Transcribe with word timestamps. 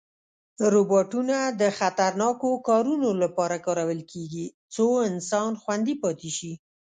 روباټونه 0.73 1.37
د 1.61 1.63
خطرناکو 1.77 2.49
کارونو 2.69 3.09
لپاره 3.23 3.55
کارول 3.67 3.99
کېږي، 4.11 4.45
څو 4.73 4.85
انسان 5.09 5.51
خوندي 5.61 5.95
پاتې 6.03 6.29
شي. 6.37 6.51